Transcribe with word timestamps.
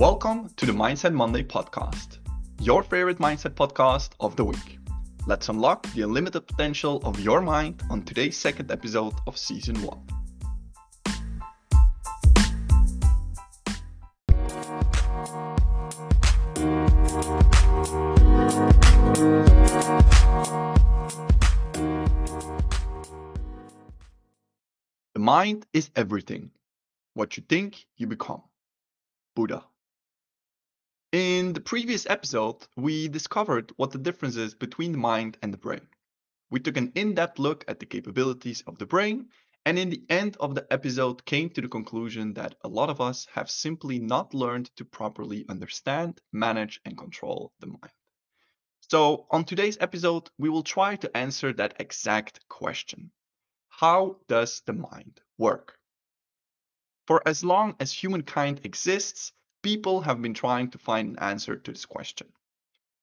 Welcome 0.00 0.48
to 0.56 0.64
the 0.64 0.72
Mindset 0.72 1.12
Monday 1.12 1.42
podcast, 1.42 2.20
your 2.58 2.82
favorite 2.82 3.18
mindset 3.18 3.50
podcast 3.50 4.12
of 4.18 4.34
the 4.34 4.42
week. 4.42 4.78
Let's 5.26 5.50
unlock 5.50 5.86
the 5.92 6.00
unlimited 6.00 6.46
potential 6.46 7.02
of 7.04 7.20
your 7.20 7.42
mind 7.42 7.82
on 7.90 8.04
today's 8.04 8.38
second 8.38 8.70
episode 8.70 9.12
of 9.26 9.36
season 9.36 9.76
one. 9.82 10.00
The 25.12 25.20
mind 25.20 25.66
is 25.74 25.90
everything. 25.94 26.52
What 27.12 27.36
you 27.36 27.42
think, 27.46 27.84
you 27.98 28.06
become. 28.06 28.40
Buddha. 29.36 29.62
In 31.12 31.54
the 31.54 31.60
previous 31.60 32.06
episode, 32.06 32.68
we 32.76 33.08
discovered 33.08 33.72
what 33.74 33.90
the 33.90 33.98
difference 33.98 34.36
is 34.36 34.54
between 34.54 34.92
the 34.92 34.98
mind 34.98 35.38
and 35.42 35.52
the 35.52 35.58
brain. 35.58 35.88
We 36.50 36.60
took 36.60 36.76
an 36.76 36.92
in 36.94 37.16
depth 37.16 37.40
look 37.40 37.64
at 37.66 37.80
the 37.80 37.86
capabilities 37.86 38.62
of 38.68 38.78
the 38.78 38.86
brain, 38.86 39.28
and 39.66 39.76
in 39.76 39.90
the 39.90 40.04
end 40.08 40.36
of 40.36 40.54
the 40.54 40.72
episode, 40.72 41.24
came 41.24 41.50
to 41.50 41.60
the 41.60 41.68
conclusion 41.68 42.34
that 42.34 42.54
a 42.62 42.68
lot 42.68 42.90
of 42.90 43.00
us 43.00 43.26
have 43.32 43.50
simply 43.50 43.98
not 43.98 44.34
learned 44.34 44.70
to 44.76 44.84
properly 44.84 45.44
understand, 45.48 46.20
manage, 46.30 46.80
and 46.84 46.96
control 46.96 47.52
the 47.58 47.66
mind. 47.66 47.92
So, 48.78 49.26
on 49.32 49.44
today's 49.44 49.78
episode, 49.80 50.30
we 50.38 50.48
will 50.48 50.62
try 50.62 50.94
to 50.94 51.16
answer 51.16 51.52
that 51.54 51.74
exact 51.80 52.48
question 52.48 53.10
How 53.68 54.20
does 54.28 54.60
the 54.60 54.74
mind 54.74 55.20
work? 55.38 55.76
For 57.08 57.20
as 57.26 57.42
long 57.42 57.74
as 57.80 57.92
humankind 57.92 58.60
exists, 58.62 59.32
people 59.62 60.00
have 60.00 60.22
been 60.22 60.34
trying 60.34 60.70
to 60.70 60.78
find 60.78 61.10
an 61.10 61.18
answer 61.18 61.56
to 61.56 61.72
this 61.72 61.86
question. 61.86 62.28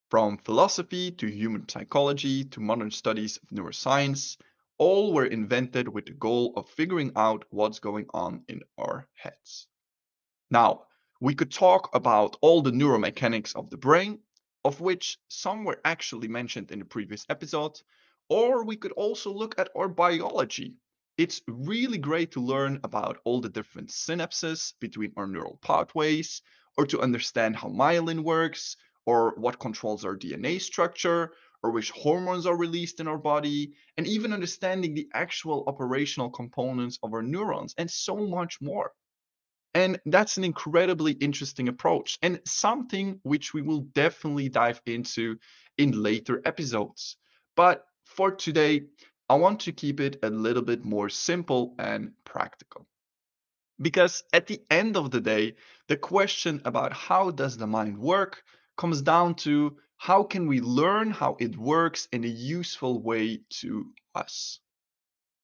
From 0.10 0.38
philosophy 0.38 1.12
to 1.12 1.28
human 1.28 1.68
psychology 1.68 2.46
to 2.46 2.60
modern 2.60 2.92
studies 2.92 3.38
of 3.38 3.50
neuroscience, 3.50 4.38
all 4.78 5.14
were 5.14 5.26
invented 5.26 5.88
with 5.88 6.06
the 6.06 6.14
goal 6.14 6.54
of 6.56 6.70
figuring 6.70 7.12
out 7.16 7.46
what's 7.50 7.80
going 7.80 8.06
on 8.14 8.44
in 8.48 8.62
our 8.78 9.08
heads. 9.16 9.68
Now, 10.50 10.84
we 11.20 11.36
could 11.36 11.52
talk 11.52 11.90
about 11.94 12.38
all 12.42 12.62
the 12.62 12.72
neuromechanics 12.72 13.56
of 13.56 13.70
the 13.70 13.78
brain, 13.78 14.20
of 14.64 14.80
which 14.80 15.18
some 15.28 15.64
were 15.66 15.82
actually 15.84 16.28
mentioned 16.28 16.72
in 16.72 16.80
the 16.80 16.86
previous 16.86 17.26
episode, 17.30 17.82
or 18.30 18.64
we 18.64 18.76
could 18.76 18.92
also 18.94 19.34
look 19.34 19.60
at 19.60 19.70
our 19.76 19.88
biology. 19.88 20.76
It's 21.18 21.42
really 21.48 21.98
great 21.98 22.32
to 22.34 22.40
learn 22.40 22.80
about 22.84 23.18
all 23.24 23.42
the 23.42 23.50
different 23.50 23.90
synapses 23.90 24.74
between 24.80 25.14
our 25.18 25.26
neural 25.26 25.58
pathways, 25.64 26.44
or 26.78 26.86
to 26.86 27.02
understand 27.02 27.56
how 27.56 27.70
myelin 27.70 28.24
works, 28.24 28.78
or 29.08 29.34
what 29.38 29.60
controls 29.60 30.06
our 30.06 30.16
DNA 30.16 30.60
structure, 30.60 31.34
or 31.64 31.72
which 31.72 31.90
hormones 31.90 32.46
are 32.46 32.56
released 32.56 33.00
in 33.00 33.08
our 33.08 33.18
body, 33.18 33.74
and 33.98 34.06
even 34.06 34.32
understanding 34.32 34.94
the 34.94 35.10
actual 35.16 35.64
operational 35.66 36.30
components 36.30 37.00
of 37.02 37.14
our 37.14 37.24
neurons, 37.24 37.74
and 37.80 37.90
so 37.90 38.16
much 38.16 38.62
more. 38.62 38.92
And 39.74 40.00
that's 40.06 40.38
an 40.38 40.44
incredibly 40.44 41.14
interesting 41.14 41.68
approach, 41.68 42.20
and 42.22 42.40
something 42.46 43.20
which 43.24 43.56
we 43.56 43.64
will 43.64 43.82
definitely 43.82 44.50
dive 44.50 44.82
into 44.86 45.40
in 45.80 46.04
later 46.04 46.44
episodes. 46.46 47.18
But 47.56 47.86
for 48.06 48.32
today, 48.32 48.84
I 49.30 49.36
want 49.36 49.60
to 49.62 49.74
keep 49.74 50.00
it 50.00 50.20
a 50.24 50.30
little 50.30 50.64
bit 50.64 50.86
more 50.86 51.10
simple 51.10 51.76
and 51.78 52.14
practical. 52.24 52.88
Because 53.82 54.24
at 54.32 54.48
the 54.48 54.62
end 54.72 54.96
of 54.96 55.12
the 55.12 55.22
day, 55.22 55.56
the 55.88 55.98
question 55.98 56.62
about 56.66 56.94
how 56.94 57.32
does 57.32 57.58
the 57.58 57.68
mind 57.68 57.98
work 57.98 58.44
comes 58.78 59.02
down 59.02 59.36
to 59.36 59.78
how 59.98 60.24
can 60.24 60.48
we 60.48 60.62
learn 60.62 61.12
how 61.12 61.36
it 61.40 61.58
works 61.58 62.08
in 62.12 62.24
a 62.24 62.28
useful 62.28 63.02
way 63.02 63.42
to 63.50 63.92
us. 64.16 64.60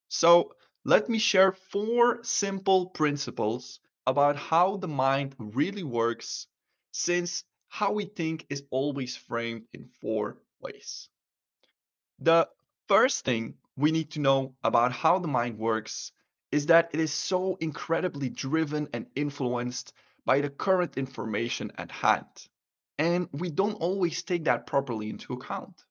So 0.07 0.55
let 0.85 1.09
me 1.09 1.17
share 1.19 1.51
four 1.51 2.23
simple 2.23 2.87
principles 2.87 3.79
about 4.05 4.35
how 4.35 4.77
the 4.77 4.87
mind 4.87 5.35
really 5.39 5.83
works 5.83 6.47
since 6.91 7.43
how 7.67 7.91
we 7.91 8.05
think 8.05 8.45
is 8.49 8.63
always 8.69 9.15
framed 9.15 9.63
in 9.73 9.89
four 10.01 10.37
ways. 10.61 11.09
The 12.19 12.47
first 12.87 13.25
thing 13.25 13.55
we 13.75 13.91
need 13.91 14.11
to 14.11 14.19
know 14.19 14.55
about 14.63 14.91
how 14.91 15.19
the 15.19 15.27
mind 15.27 15.57
works 15.57 16.11
is 16.51 16.67
that 16.67 16.91
it 16.93 16.99
is 16.99 17.11
so 17.11 17.57
incredibly 17.59 18.29
driven 18.29 18.87
and 18.93 19.07
influenced 19.15 19.93
by 20.25 20.39
the 20.39 20.49
current 20.49 20.97
information 20.97 21.71
at 21.77 21.91
hand. 21.91 22.47
And 22.97 23.27
we 23.31 23.49
don't 23.49 23.73
always 23.73 24.21
take 24.21 24.43
that 24.45 24.67
properly 24.67 25.09
into 25.09 25.33
account. 25.33 25.83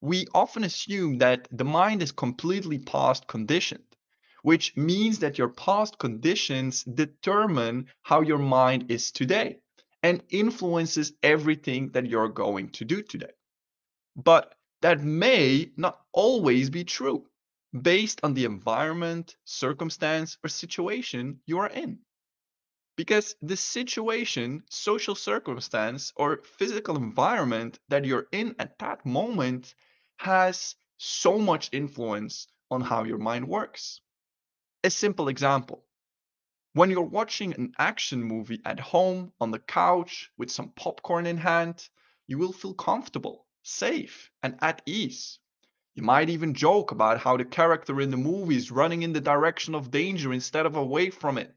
We 0.00 0.26
often 0.34 0.64
assume 0.64 1.18
that 1.18 1.48
the 1.50 1.64
mind 1.64 2.02
is 2.02 2.12
completely 2.12 2.78
past 2.78 3.26
conditioned, 3.26 3.96
which 4.42 4.76
means 4.76 5.20
that 5.20 5.38
your 5.38 5.48
past 5.48 5.98
conditions 5.98 6.82
determine 6.82 7.86
how 8.02 8.22
your 8.22 8.38
mind 8.38 8.90
is 8.90 9.12
today 9.12 9.58
and 10.02 10.22
influences 10.30 11.12
everything 11.22 11.90
that 11.92 12.06
you're 12.06 12.28
going 12.28 12.70
to 12.70 12.84
do 12.84 13.02
today. 13.02 13.32
But 14.16 14.54
that 14.80 15.00
may 15.00 15.70
not 15.76 16.00
always 16.12 16.70
be 16.70 16.84
true 16.84 17.26
based 17.82 18.20
on 18.22 18.34
the 18.34 18.44
environment, 18.44 19.36
circumstance, 19.44 20.38
or 20.44 20.48
situation 20.48 21.40
you 21.46 21.58
are 21.58 21.68
in. 21.68 21.98
Because 22.96 23.36
the 23.42 23.56
situation, 23.56 24.64
social 24.70 25.14
circumstance, 25.14 26.12
or 26.16 26.42
physical 26.42 26.96
environment 26.96 27.78
that 27.88 28.04
you're 28.04 28.28
in 28.32 28.54
at 28.58 28.78
that 28.78 29.04
moment 29.06 29.74
has 30.16 30.74
so 30.96 31.38
much 31.38 31.70
influence 31.72 32.48
on 32.70 32.80
how 32.80 33.04
your 33.04 33.18
mind 33.18 33.46
works. 33.48 34.00
A 34.84 34.90
simple 34.90 35.28
example 35.28 35.84
when 36.74 36.90
you're 36.90 37.02
watching 37.02 37.54
an 37.54 37.72
action 37.78 38.22
movie 38.22 38.60
at 38.64 38.78
home 38.78 39.32
on 39.40 39.50
the 39.50 39.58
couch 39.58 40.30
with 40.38 40.50
some 40.50 40.68
popcorn 40.76 41.26
in 41.26 41.36
hand, 41.36 41.88
you 42.28 42.38
will 42.38 42.52
feel 42.52 42.74
comfortable 42.74 43.47
safe, 43.68 44.30
and 44.42 44.56
at 44.60 44.82
ease. 44.86 45.38
You 45.94 46.02
might 46.02 46.30
even 46.30 46.54
joke 46.54 46.92
about 46.92 47.18
how 47.18 47.36
the 47.36 47.44
character 47.44 48.00
in 48.00 48.10
the 48.10 48.16
movie 48.16 48.56
is 48.56 48.70
running 48.70 49.02
in 49.02 49.12
the 49.12 49.20
direction 49.20 49.74
of 49.74 49.90
danger 49.90 50.32
instead 50.32 50.64
of 50.64 50.76
away 50.76 51.10
from 51.10 51.38
it, 51.38 51.52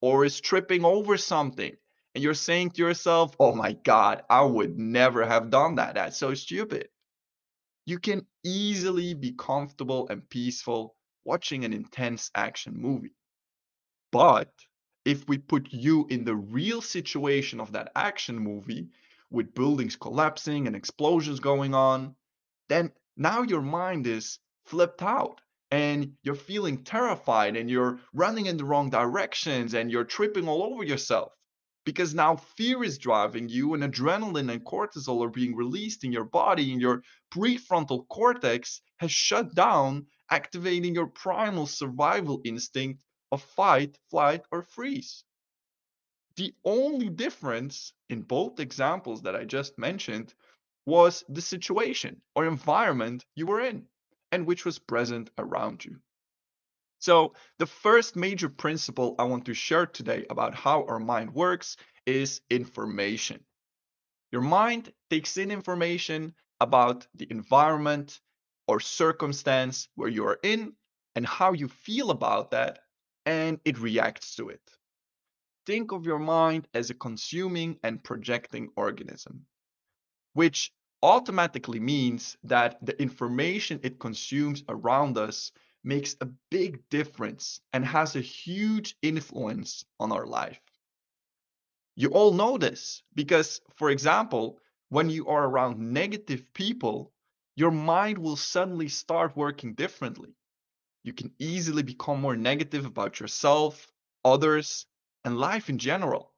or 0.00 0.24
is 0.24 0.40
tripping 0.40 0.84
over 0.84 1.16
something, 1.16 1.76
and 2.14 2.22
you're 2.22 2.34
saying 2.34 2.70
to 2.70 2.82
yourself, 2.82 3.34
oh 3.40 3.54
my 3.54 3.72
God, 3.72 4.22
I 4.30 4.42
would 4.42 4.78
never 4.78 5.26
have 5.26 5.50
done 5.50 5.76
that. 5.76 5.94
That's 5.94 6.16
so 6.16 6.34
stupid. 6.34 6.88
You 7.84 7.98
can 7.98 8.26
easily 8.44 9.14
be 9.14 9.32
comfortable 9.32 10.08
and 10.08 10.28
peaceful 10.28 10.94
watching 11.24 11.64
an 11.64 11.72
intense 11.72 12.30
action 12.34 12.74
movie. 12.76 13.14
But 14.12 14.52
if 15.04 15.28
we 15.28 15.38
put 15.38 15.72
you 15.72 16.06
in 16.10 16.24
the 16.24 16.34
real 16.34 16.82
situation 16.82 17.60
of 17.60 17.72
that 17.72 17.92
action 17.94 18.38
movie, 18.38 18.88
with 19.36 19.54
buildings 19.54 19.96
collapsing 19.96 20.66
and 20.66 20.74
explosions 20.74 21.38
going 21.38 21.74
on, 21.74 22.16
then 22.70 22.90
now 23.16 23.42
your 23.42 23.62
mind 23.62 24.06
is 24.06 24.38
flipped 24.64 25.02
out 25.02 25.40
and 25.70 26.14
you're 26.22 26.34
feeling 26.34 26.82
terrified 26.82 27.54
and 27.54 27.68
you're 27.68 28.00
running 28.14 28.46
in 28.46 28.56
the 28.56 28.64
wrong 28.64 28.88
directions 28.88 29.74
and 29.74 29.90
you're 29.90 30.04
tripping 30.04 30.48
all 30.48 30.62
over 30.64 30.82
yourself 30.82 31.32
because 31.84 32.14
now 32.14 32.36
fear 32.36 32.82
is 32.82 32.98
driving 32.98 33.48
you 33.48 33.74
and 33.74 33.82
adrenaline 33.82 34.50
and 34.50 34.64
cortisol 34.64 35.24
are 35.24 35.30
being 35.30 35.54
released 35.54 36.02
in 36.02 36.12
your 36.12 36.24
body 36.24 36.72
and 36.72 36.80
your 36.80 37.02
prefrontal 37.30 38.08
cortex 38.08 38.80
has 38.96 39.12
shut 39.12 39.54
down 39.54 40.06
activating 40.30 40.94
your 40.94 41.08
primal 41.08 41.66
survival 41.66 42.40
instinct 42.44 43.04
of 43.30 43.42
fight 43.42 43.98
flight 44.10 44.42
or 44.50 44.62
freeze 44.62 45.24
the 46.36 46.54
only 46.64 47.08
difference 47.08 47.92
in 48.10 48.22
both 48.22 48.60
examples 48.60 49.22
that 49.22 49.34
I 49.34 49.44
just 49.44 49.78
mentioned 49.78 50.34
was 50.84 51.24
the 51.28 51.40
situation 51.40 52.20
or 52.34 52.46
environment 52.46 53.24
you 53.34 53.46
were 53.46 53.60
in 53.60 53.86
and 54.30 54.46
which 54.46 54.64
was 54.64 54.78
present 54.78 55.30
around 55.38 55.84
you. 55.84 55.98
So, 56.98 57.34
the 57.58 57.66
first 57.66 58.16
major 58.16 58.48
principle 58.48 59.14
I 59.18 59.24
want 59.24 59.46
to 59.46 59.54
share 59.54 59.86
today 59.86 60.26
about 60.30 60.54
how 60.54 60.84
our 60.84 60.98
mind 60.98 61.34
works 61.34 61.76
is 62.04 62.40
information. 62.50 63.44
Your 64.32 64.42
mind 64.42 64.92
takes 65.10 65.36
in 65.36 65.50
information 65.50 66.34
about 66.60 67.06
the 67.14 67.26
environment 67.30 68.20
or 68.66 68.80
circumstance 68.80 69.88
where 69.94 70.08
you 70.08 70.26
are 70.26 70.38
in 70.42 70.74
and 71.14 71.26
how 71.26 71.52
you 71.52 71.68
feel 71.68 72.10
about 72.10 72.50
that, 72.50 72.80
and 73.24 73.60
it 73.64 73.78
reacts 73.78 74.36
to 74.36 74.48
it 74.48 74.60
think 75.66 75.92
of 75.92 76.06
your 76.06 76.18
mind 76.18 76.68
as 76.72 76.90
a 76.90 76.94
consuming 76.94 77.78
and 77.82 78.02
projecting 78.02 78.70
organism, 78.76 79.44
which 80.32 80.72
automatically 81.02 81.80
means 81.80 82.36
that 82.44 82.78
the 82.84 83.00
information 83.02 83.80
it 83.82 83.98
consumes 83.98 84.64
around 84.68 85.18
us 85.18 85.52
makes 85.84 86.16
a 86.20 86.28
big 86.50 86.88
difference 86.88 87.60
and 87.72 87.84
has 87.84 88.16
a 88.16 88.20
huge 88.20 88.96
influence 89.02 89.84
on 90.00 90.12
our 90.12 90.26
life. 90.26 90.60
You 91.96 92.10
all 92.10 92.32
know 92.32 92.58
this 92.58 93.02
because, 93.14 93.60
for 93.76 93.90
example, 93.90 94.58
when 94.88 95.10
you 95.10 95.26
are 95.28 95.44
around 95.44 95.78
negative 95.78 96.44
people, 96.54 97.12
your 97.56 97.70
mind 97.70 98.18
will 98.18 98.36
suddenly 98.36 98.88
start 98.88 99.36
working 99.36 99.74
differently. 99.74 100.34
You 101.04 101.12
can 101.12 101.32
easily 101.38 101.82
become 101.82 102.20
more 102.20 102.36
negative 102.36 102.84
about 102.84 103.20
yourself, 103.20 103.90
others, 104.24 104.86
and 105.26 105.36
life 105.36 105.68
in 105.68 105.76
general. 105.76 106.32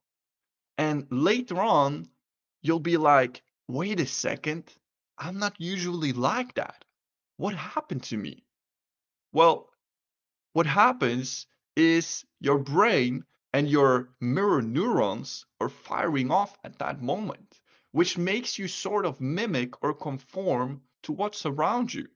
And 0.79 1.05
later 1.11 1.61
on, 1.61 2.09
you'll 2.63 2.79
be 2.79 2.97
like, 2.97 3.43
wait 3.67 3.99
a 3.99 4.05
second, 4.07 4.63
I'm 5.15 5.37
not 5.37 5.61
usually 5.61 6.11
like 6.11 6.55
that. 6.55 6.83
What 7.37 7.53
happened 7.53 8.03
to 8.05 8.17
me? 8.17 8.43
Well, 9.31 9.69
what 10.53 10.65
happens 10.65 11.45
is 11.75 12.25
your 12.39 12.57
brain 12.57 13.23
and 13.53 13.69
your 13.69 14.09
mirror 14.19 14.63
neurons 14.63 15.45
are 15.61 15.69
firing 15.69 16.31
off 16.31 16.57
at 16.63 16.79
that 16.79 16.99
moment, 16.99 17.61
which 17.91 18.17
makes 18.17 18.57
you 18.57 18.67
sort 18.67 19.05
of 19.05 19.21
mimic 19.21 19.83
or 19.83 19.93
conform 19.93 20.81
to 21.03 21.11
what's 21.11 21.45
around 21.45 21.93
you. 21.93 22.07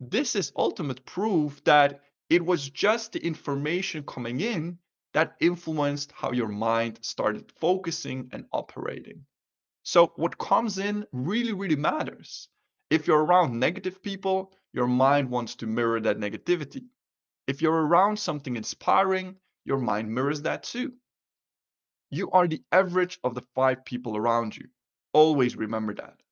This 0.00 0.34
is 0.34 0.52
ultimate 0.56 1.04
proof 1.04 1.62
that 1.64 2.00
it 2.28 2.44
was 2.44 2.68
just 2.68 3.12
the 3.12 3.24
information 3.24 4.02
coming 4.02 4.40
in 4.40 4.78
that 5.12 5.36
influenced 5.40 6.12
how 6.12 6.32
your 6.32 6.48
mind 6.48 6.98
started 7.02 7.52
focusing 7.52 8.28
and 8.32 8.46
operating. 8.52 9.26
So, 9.82 10.12
what 10.16 10.38
comes 10.38 10.78
in 10.78 11.06
really, 11.12 11.52
really 11.52 11.76
matters. 11.76 12.48
If 12.90 13.06
you're 13.06 13.24
around 13.24 13.58
negative 13.58 14.02
people, 14.02 14.52
your 14.72 14.86
mind 14.86 15.30
wants 15.30 15.56
to 15.56 15.66
mirror 15.66 16.00
that 16.00 16.18
negativity. 16.18 16.86
If 17.46 17.60
you're 17.60 17.86
around 17.86 18.18
something 18.18 18.56
inspiring, 18.56 19.36
your 19.64 19.78
mind 19.78 20.14
mirrors 20.14 20.42
that 20.42 20.62
too. 20.62 20.92
You 22.10 22.30
are 22.30 22.46
the 22.46 22.62
average 22.70 23.18
of 23.24 23.34
the 23.34 23.42
five 23.54 23.84
people 23.84 24.16
around 24.16 24.56
you. 24.56 24.68
Always 25.12 25.56
remember 25.56 25.94
that. 25.94 26.22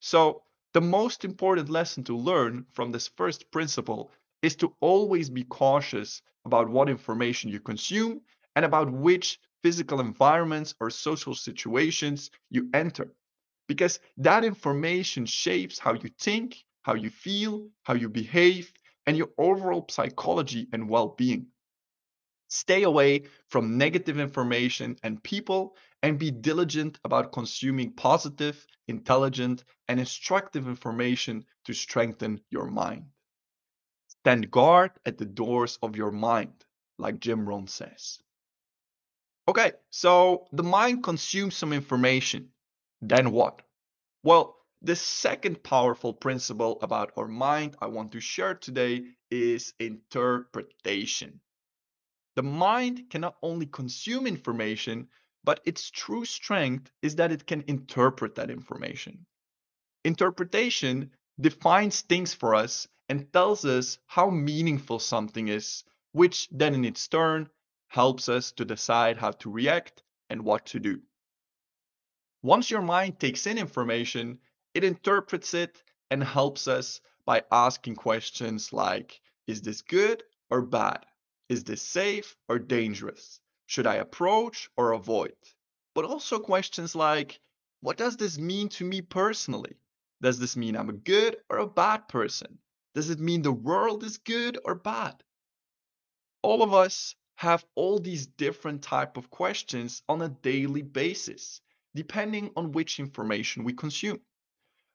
So, 0.00 0.42
the 0.72 0.80
most 0.80 1.24
important 1.24 1.68
lesson 1.68 2.04
to 2.04 2.16
learn 2.16 2.66
from 2.72 2.92
this 2.92 3.08
first 3.08 3.50
principle 3.50 4.10
is 4.42 4.56
to 4.56 4.74
always 4.80 5.30
be 5.30 5.44
cautious 5.44 6.20
about 6.44 6.68
what 6.68 6.88
information 6.88 7.50
you 7.50 7.60
consume 7.60 8.20
and 8.56 8.64
about 8.64 8.90
which 8.90 9.38
physical 9.62 10.00
environments 10.00 10.74
or 10.80 10.90
social 10.90 11.34
situations 11.34 12.30
you 12.50 12.68
enter. 12.74 13.14
Because 13.68 14.00
that 14.18 14.44
information 14.44 15.24
shapes 15.24 15.78
how 15.78 15.94
you 15.94 16.10
think, 16.20 16.64
how 16.82 16.94
you 16.94 17.10
feel, 17.10 17.68
how 17.84 17.94
you 17.94 18.08
behave, 18.08 18.72
and 19.06 19.16
your 19.16 19.30
overall 19.38 19.86
psychology 19.88 20.68
and 20.72 20.88
well 20.88 21.08
being. 21.16 21.46
Stay 22.48 22.82
away 22.82 23.22
from 23.48 23.78
negative 23.78 24.18
information 24.20 24.96
and 25.02 25.22
people 25.22 25.74
and 26.02 26.18
be 26.18 26.30
diligent 26.30 26.98
about 27.04 27.32
consuming 27.32 27.92
positive, 27.92 28.66
intelligent, 28.88 29.64
and 29.88 29.98
instructive 29.98 30.68
information 30.68 31.44
to 31.64 31.72
strengthen 31.72 32.40
your 32.50 32.66
mind. 32.66 33.11
Stand 34.22 34.52
guard 34.52 34.92
at 35.04 35.18
the 35.18 35.26
doors 35.26 35.80
of 35.82 35.96
your 35.96 36.12
mind, 36.12 36.64
like 36.96 37.18
Jim 37.18 37.44
Rohn 37.44 37.66
says. 37.66 38.20
Okay, 39.48 39.72
so 39.90 40.46
the 40.52 40.62
mind 40.62 41.02
consumes 41.02 41.56
some 41.56 41.72
information. 41.72 42.50
Then 43.00 43.32
what? 43.32 43.62
Well, 44.22 44.56
the 44.80 44.94
second 44.94 45.64
powerful 45.64 46.12
principle 46.12 46.78
about 46.82 47.12
our 47.16 47.26
mind 47.26 47.74
I 47.80 47.86
want 47.86 48.12
to 48.12 48.20
share 48.20 48.54
today 48.54 49.06
is 49.28 49.74
interpretation. 49.80 51.40
The 52.36 52.44
mind 52.44 53.10
cannot 53.10 53.36
only 53.42 53.66
consume 53.66 54.28
information, 54.28 55.08
but 55.42 55.60
its 55.64 55.90
true 55.90 56.24
strength 56.24 56.92
is 57.02 57.16
that 57.16 57.32
it 57.32 57.44
can 57.44 57.64
interpret 57.66 58.36
that 58.36 58.50
information. 58.50 59.26
Interpretation 60.04 61.10
defines 61.40 62.02
things 62.02 62.34
for 62.34 62.54
us 62.54 62.88
and 63.08 63.32
tells 63.32 63.64
us 63.64 63.98
how 64.06 64.30
meaningful 64.30 64.98
something 64.98 65.48
is, 65.48 65.84
which 66.12 66.48
then 66.50 66.74
in 66.74 66.84
its 66.84 67.08
turn 67.08 67.48
helps 67.88 68.28
us 68.28 68.52
to 68.52 68.64
decide 68.64 69.16
how 69.16 69.30
to 69.32 69.50
react 69.50 70.02
and 70.30 70.42
what 70.42 70.64
to 70.66 70.80
do. 70.80 71.02
Once 72.42 72.70
your 72.70 72.82
mind 72.82 73.20
takes 73.20 73.46
in 73.46 73.58
information, 73.58 74.38
it 74.74 74.82
interprets 74.82 75.54
it 75.54 75.82
and 76.10 76.24
helps 76.24 76.66
us 76.66 77.00
by 77.24 77.42
asking 77.52 77.94
questions 77.94 78.72
like 78.72 79.20
Is 79.46 79.62
this 79.62 79.82
good 79.82 80.24
or 80.50 80.62
bad? 80.62 81.06
Is 81.48 81.64
this 81.64 81.82
safe 81.82 82.36
or 82.48 82.58
dangerous? 82.58 83.40
Should 83.66 83.86
I 83.86 83.96
approach 83.96 84.70
or 84.76 84.92
avoid? 84.92 85.36
But 85.94 86.04
also 86.04 86.38
questions 86.38 86.94
like 86.94 87.40
What 87.80 87.96
does 87.96 88.16
this 88.16 88.38
mean 88.38 88.68
to 88.70 88.84
me 88.84 89.02
personally? 89.02 89.76
Does 90.22 90.38
this 90.38 90.56
mean 90.56 90.76
I'm 90.76 90.88
a 90.88 90.92
good 90.92 91.36
or 91.50 91.58
a 91.58 91.66
bad 91.66 92.08
person? 92.08 92.58
Does 92.94 93.10
it 93.10 93.18
mean 93.18 93.42
the 93.42 93.52
world 93.52 94.04
is 94.04 94.18
good 94.18 94.56
or 94.64 94.76
bad? 94.76 95.22
All 96.42 96.62
of 96.62 96.72
us 96.72 97.16
have 97.34 97.64
all 97.74 97.98
these 97.98 98.26
different 98.26 98.82
type 98.82 99.16
of 99.16 99.30
questions 99.30 100.02
on 100.08 100.22
a 100.22 100.28
daily 100.28 100.82
basis, 100.82 101.60
depending 101.94 102.52
on 102.56 102.70
which 102.70 103.00
information 103.00 103.64
we 103.64 103.72
consume. 103.72 104.20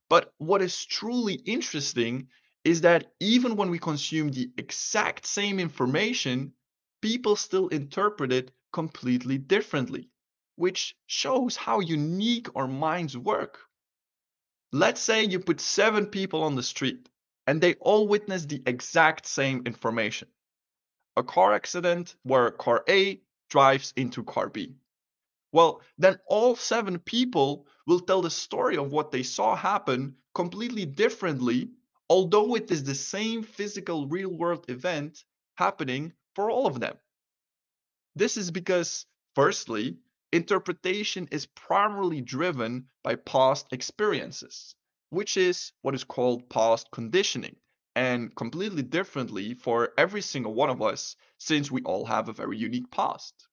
But 0.09 0.33
what 0.37 0.61
is 0.61 0.85
truly 0.85 1.33
interesting 1.33 2.29
is 2.63 2.81
that 2.81 3.11
even 3.19 3.57
when 3.57 3.69
we 3.69 3.79
consume 3.79 4.29
the 4.29 4.49
exact 4.57 5.25
same 5.25 5.59
information, 5.59 6.53
people 7.01 7.35
still 7.35 7.67
interpret 7.67 8.31
it 8.31 8.51
completely 8.71 9.37
differently, 9.37 10.09
which 10.55 10.95
shows 11.05 11.57
how 11.57 11.81
unique 11.81 12.47
our 12.55 12.67
minds 12.67 13.17
work. 13.17 13.66
Let's 14.71 15.01
say 15.01 15.23
you 15.25 15.39
put 15.39 15.61
seven 15.61 16.07
people 16.07 16.43
on 16.43 16.55
the 16.55 16.63
street 16.63 17.09
and 17.47 17.61
they 17.61 17.75
all 17.75 18.07
witness 18.07 18.45
the 18.45 18.63
exact 18.65 19.25
same 19.25 19.63
information 19.65 20.27
a 21.17 21.23
car 21.23 21.53
accident 21.53 22.15
where 22.23 22.51
car 22.51 22.83
A 22.87 23.21
drives 23.49 23.93
into 23.97 24.23
car 24.23 24.49
B. 24.49 24.75
Well, 25.51 25.81
then 25.97 26.19
all 26.27 26.55
seven 26.55 26.99
people 26.99 27.67
will 27.87 28.01
tell 28.01 28.21
the 28.21 28.29
story 28.29 28.77
of 28.77 28.91
what 28.91 29.11
they 29.11 29.23
saw 29.23 29.55
happen 29.55 30.15
completely 30.35 30.85
differently, 30.85 31.71
although 32.09 32.55
it 32.55 32.69
is 32.69 32.83
the 32.83 32.95
same 32.95 33.43
physical 33.43 34.07
real 34.07 34.29
world 34.29 34.69
event 34.69 35.23
happening 35.55 36.13
for 36.35 36.51
all 36.51 36.67
of 36.67 36.79
them. 36.79 36.97
This 38.15 38.37
is 38.37 38.51
because, 38.51 39.05
firstly, 39.35 39.97
interpretation 40.31 41.27
is 41.31 41.45
primarily 41.45 42.21
driven 42.21 42.87
by 43.03 43.15
past 43.15 43.67
experiences, 43.71 44.75
which 45.09 45.37
is 45.37 45.71
what 45.81 45.95
is 45.95 46.03
called 46.03 46.49
past 46.49 46.91
conditioning 46.91 47.55
and 47.95 48.35
completely 48.35 48.83
differently 48.83 49.53
for 49.53 49.93
every 49.97 50.21
single 50.21 50.53
one 50.53 50.69
of 50.69 50.81
us 50.81 51.15
since 51.37 51.71
we 51.71 51.81
all 51.83 52.05
have 52.05 52.29
a 52.29 52.33
very 52.33 52.57
unique 52.57 52.91
past. 52.91 53.47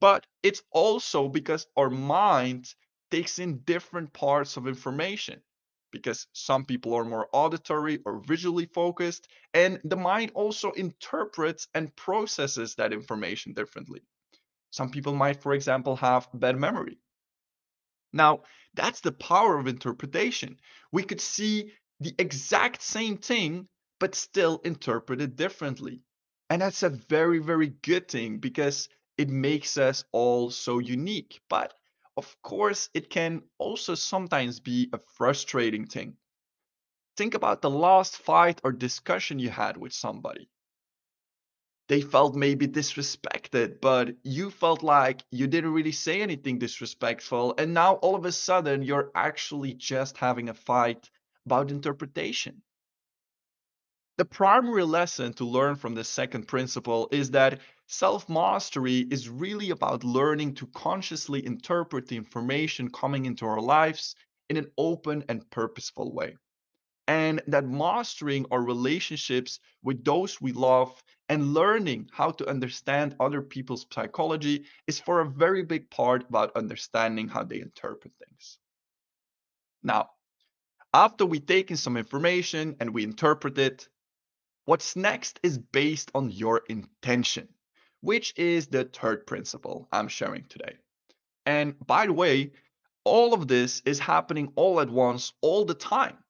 But 0.00 0.26
it's 0.42 0.62
also 0.70 1.28
because 1.28 1.66
our 1.76 1.90
mind 1.90 2.74
takes 3.10 3.38
in 3.38 3.58
different 3.58 4.12
parts 4.12 4.56
of 4.56 4.66
information 4.66 5.42
because 5.90 6.26
some 6.32 6.64
people 6.64 6.94
are 6.94 7.04
more 7.04 7.28
auditory 7.32 7.98
or 8.06 8.20
visually 8.20 8.66
focused 8.66 9.28
and 9.52 9.80
the 9.84 9.96
mind 9.96 10.30
also 10.34 10.72
interprets 10.72 11.68
and 11.74 11.94
processes 11.94 12.76
that 12.76 12.92
information 12.92 13.52
differently. 13.52 14.00
Some 14.72 14.90
people 14.90 15.14
might 15.14 15.40
for 15.40 15.52
example 15.54 15.96
have 15.96 16.28
bad 16.34 16.58
memory. 16.58 16.98
Now, 18.12 18.42
that's 18.74 19.00
the 19.00 19.12
power 19.12 19.58
of 19.58 19.68
interpretation. 19.68 20.58
We 20.90 21.04
could 21.04 21.20
see 21.20 21.72
the 22.00 22.14
exact 22.18 22.82
same 22.82 23.18
thing, 23.18 23.68
but 24.00 24.14
still 24.14 24.60
interpret 24.64 25.20
it 25.20 25.36
differently. 25.36 26.02
And 26.50 26.62
that's 26.62 26.82
a 26.82 26.90
very, 26.90 27.38
very 27.38 27.68
good 27.68 28.08
thing 28.08 28.38
because 28.38 28.88
it 29.18 29.28
makes 29.28 29.78
us 29.78 30.04
all 30.10 30.50
so 30.50 30.78
unique. 30.78 31.40
But 31.48 31.74
of 32.16 32.34
course, 32.42 32.90
it 32.94 33.10
can 33.10 33.42
also 33.58 33.94
sometimes 33.94 34.58
be 34.58 34.88
a 34.92 34.98
frustrating 34.98 35.86
thing. 35.86 36.16
Think 37.16 37.34
about 37.34 37.62
the 37.62 37.70
last 37.70 38.16
fight 38.16 38.60
or 38.64 38.72
discussion 38.72 39.38
you 39.38 39.50
had 39.50 39.76
with 39.76 39.92
somebody. 39.92 40.48
They 41.88 42.00
felt 42.00 42.34
maybe 42.34 42.66
disrespected, 42.66 43.80
but 43.80 44.16
you 44.24 44.50
felt 44.50 44.82
like 44.82 45.24
you 45.30 45.46
didn't 45.46 45.72
really 45.72 45.92
say 45.92 46.20
anything 46.22 46.58
disrespectful. 46.58 47.54
And 47.56 47.72
now 47.72 47.94
all 47.96 48.16
of 48.16 48.24
a 48.24 48.32
sudden, 48.32 48.82
you're 48.82 49.12
actually 49.14 49.74
just 49.74 50.16
having 50.16 50.48
a 50.48 50.54
fight 50.54 51.08
about 51.46 51.70
interpretation. 51.70 52.62
The 54.16 54.24
primary 54.24 54.84
lesson 54.84 55.34
to 55.34 55.44
learn 55.44 55.76
from 55.76 55.94
the 55.94 56.04
second 56.04 56.48
principle 56.48 57.08
is 57.12 57.30
that 57.32 57.60
self 57.86 58.28
mastery 58.28 59.00
is 59.00 59.28
really 59.28 59.70
about 59.70 60.02
learning 60.04 60.54
to 60.54 60.66
consciously 60.68 61.44
interpret 61.44 62.06
the 62.08 62.16
information 62.16 62.90
coming 62.90 63.26
into 63.26 63.44
our 63.44 63.60
lives 63.60 64.14
in 64.48 64.56
an 64.56 64.70
open 64.78 65.24
and 65.28 65.50
purposeful 65.50 66.12
way. 66.12 66.36
And 67.08 67.42
that 67.48 67.66
mastering 67.66 68.46
our 68.50 68.62
relationships 68.62 69.58
with 69.82 70.04
those 70.04 70.40
we 70.40 70.52
love 70.52 71.02
and 71.28 71.54
learning 71.54 72.08
how 72.12 72.30
to 72.32 72.48
understand 72.48 73.16
other 73.18 73.42
people's 73.42 73.86
psychology 73.92 74.66
is 74.86 75.00
for 75.00 75.20
a 75.20 75.28
very 75.28 75.64
big 75.64 75.90
part 75.90 76.28
about 76.28 76.56
understanding 76.56 77.28
how 77.28 77.42
they 77.42 77.60
interpret 77.60 78.12
things. 78.18 78.58
Now, 79.82 80.10
after 80.94 81.26
we 81.26 81.40
take 81.40 81.70
in 81.70 81.76
some 81.76 81.96
information 81.96 82.76
and 82.78 82.92
we 82.92 83.02
interpret 83.02 83.58
it, 83.58 83.88
what's 84.66 84.94
next 84.94 85.40
is 85.42 85.58
based 85.58 86.10
on 86.14 86.30
your 86.30 86.62
intention, 86.68 87.48
which 88.00 88.34
is 88.36 88.66
the 88.66 88.84
third 88.84 89.26
principle 89.26 89.88
I'm 89.90 90.08
sharing 90.08 90.44
today. 90.44 90.76
And 91.46 91.74
by 91.86 92.06
the 92.06 92.12
way, 92.12 92.52
all 93.04 93.34
of 93.34 93.48
this 93.48 93.82
is 93.84 93.98
happening 93.98 94.52
all 94.54 94.80
at 94.80 94.90
once, 94.90 95.32
all 95.40 95.64
the 95.64 95.74
time. 95.74 96.21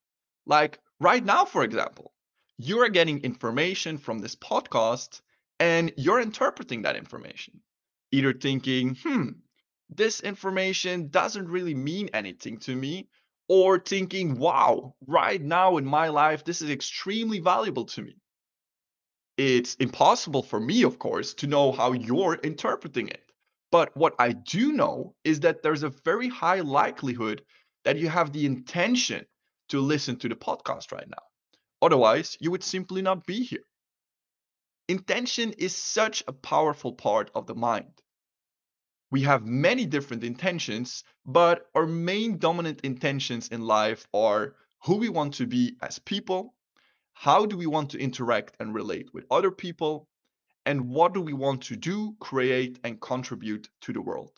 Like 0.46 0.80
right 1.00 1.24
now, 1.24 1.44
for 1.44 1.62
example, 1.64 2.12
you're 2.58 2.88
getting 2.88 3.20
information 3.20 3.98
from 3.98 4.18
this 4.18 4.36
podcast 4.36 5.20
and 5.58 5.92
you're 5.96 6.20
interpreting 6.20 6.82
that 6.82 6.96
information. 6.96 7.60
Either 8.10 8.32
thinking, 8.32 8.96
hmm, 9.02 9.28
this 9.88 10.20
information 10.20 11.08
doesn't 11.08 11.48
really 11.48 11.74
mean 11.74 12.10
anything 12.12 12.58
to 12.58 12.74
me, 12.74 13.08
or 13.48 13.78
thinking, 13.78 14.38
wow, 14.38 14.94
right 15.06 15.40
now 15.40 15.76
in 15.76 15.84
my 15.84 16.08
life, 16.08 16.44
this 16.44 16.62
is 16.62 16.70
extremely 16.70 17.40
valuable 17.40 17.84
to 17.84 18.02
me. 18.02 18.16
It's 19.36 19.74
impossible 19.76 20.42
for 20.42 20.60
me, 20.60 20.82
of 20.84 20.98
course, 20.98 21.34
to 21.34 21.46
know 21.46 21.72
how 21.72 21.92
you're 21.92 22.34
interpreting 22.34 23.08
it. 23.08 23.22
But 23.70 23.96
what 23.96 24.14
I 24.18 24.32
do 24.32 24.72
know 24.72 25.14
is 25.24 25.40
that 25.40 25.62
there's 25.62 25.82
a 25.82 25.90
very 25.90 26.28
high 26.28 26.60
likelihood 26.60 27.42
that 27.84 27.98
you 27.98 28.08
have 28.08 28.32
the 28.32 28.46
intention 28.46 29.26
to 29.72 29.80
listen 29.80 30.16
to 30.16 30.28
the 30.28 30.36
podcast 30.36 30.92
right 30.92 31.08
now. 31.08 31.24
Otherwise, 31.80 32.36
you 32.40 32.50
would 32.50 32.62
simply 32.62 33.00
not 33.00 33.24
be 33.24 33.42
here. 33.42 33.64
Intention 34.86 35.54
is 35.54 35.74
such 35.74 36.22
a 36.28 36.32
powerful 36.34 36.92
part 36.92 37.30
of 37.34 37.46
the 37.46 37.54
mind. 37.54 38.02
We 39.10 39.22
have 39.22 39.46
many 39.46 39.86
different 39.86 40.24
intentions, 40.24 41.04
but 41.24 41.70
our 41.74 41.86
main 41.86 42.36
dominant 42.36 42.82
intentions 42.82 43.48
in 43.48 43.62
life 43.62 44.06
are 44.12 44.56
who 44.84 44.96
we 44.96 45.08
want 45.08 45.32
to 45.34 45.46
be 45.46 45.76
as 45.80 45.98
people, 45.98 46.54
how 47.14 47.46
do 47.46 47.56
we 47.56 47.66
want 47.66 47.92
to 47.92 47.98
interact 47.98 48.54
and 48.60 48.74
relate 48.74 49.08
with 49.14 49.24
other 49.30 49.50
people, 49.50 50.06
and 50.66 50.90
what 50.90 51.14
do 51.14 51.22
we 51.22 51.32
want 51.32 51.62
to 51.62 51.76
do, 51.76 52.14
create, 52.20 52.78
and 52.84 53.00
contribute 53.00 53.70
to 53.80 53.94
the 53.94 54.02
world. 54.02 54.36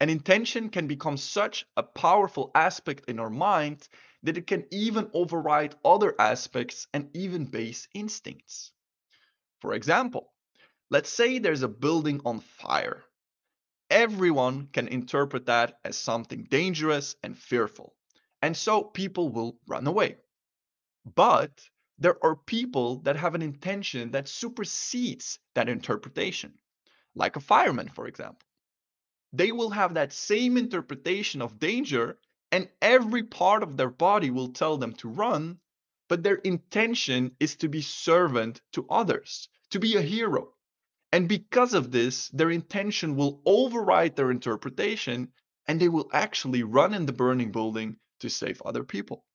An 0.00 0.10
intention 0.10 0.68
can 0.70 0.86
become 0.86 1.16
such 1.16 1.66
a 1.76 1.82
powerful 1.82 2.50
aspect 2.54 3.08
in 3.08 3.18
our 3.18 3.30
mind 3.30 3.88
that 4.22 4.36
it 4.36 4.46
can 4.46 4.66
even 4.70 5.10
override 5.14 5.74
other 5.84 6.14
aspects 6.20 6.86
and 6.92 7.10
even 7.16 7.46
base 7.46 7.88
instincts. 7.94 8.72
For 9.60 9.74
example, 9.74 10.32
let's 10.90 11.10
say 11.10 11.38
there's 11.38 11.62
a 11.62 11.68
building 11.68 12.20
on 12.24 12.40
fire. 12.40 13.04
Everyone 13.90 14.68
can 14.68 14.88
interpret 14.88 15.46
that 15.46 15.78
as 15.84 15.96
something 15.96 16.44
dangerous 16.44 17.16
and 17.22 17.38
fearful, 17.38 17.94
and 18.42 18.56
so 18.56 18.82
people 18.82 19.30
will 19.30 19.58
run 19.66 19.86
away. 19.86 20.18
But 21.14 21.68
there 21.98 22.22
are 22.22 22.36
people 22.36 23.00
that 23.00 23.16
have 23.16 23.34
an 23.34 23.42
intention 23.42 24.10
that 24.10 24.28
supersedes 24.28 25.38
that 25.54 25.68
interpretation, 25.70 26.58
like 27.14 27.36
a 27.36 27.40
fireman, 27.40 27.88
for 27.88 28.06
example. 28.06 28.45
They 29.36 29.52
will 29.52 29.68
have 29.68 29.92
that 29.94 30.14
same 30.14 30.56
interpretation 30.56 31.42
of 31.42 31.58
danger, 31.58 32.18
and 32.50 32.70
every 32.80 33.22
part 33.22 33.62
of 33.62 33.76
their 33.76 33.90
body 33.90 34.30
will 34.30 34.48
tell 34.48 34.78
them 34.78 34.94
to 34.94 35.08
run, 35.10 35.60
but 36.08 36.22
their 36.22 36.36
intention 36.36 37.36
is 37.38 37.56
to 37.56 37.68
be 37.68 37.82
servant 37.82 38.62
to 38.72 38.86
others, 38.88 39.50
to 39.72 39.78
be 39.78 39.96
a 39.96 40.00
hero. 40.00 40.54
And 41.12 41.28
because 41.28 41.74
of 41.74 41.92
this, 41.92 42.28
their 42.30 42.50
intention 42.50 43.14
will 43.14 43.42
override 43.44 44.16
their 44.16 44.30
interpretation, 44.30 45.32
and 45.66 45.78
they 45.78 45.90
will 45.90 46.08
actually 46.14 46.62
run 46.62 46.94
in 46.94 47.04
the 47.04 47.12
burning 47.12 47.52
building 47.52 47.98
to 48.20 48.30
save 48.30 48.62
other 48.62 48.84
people. 48.84 49.26